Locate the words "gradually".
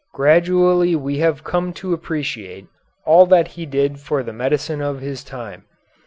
0.15-0.95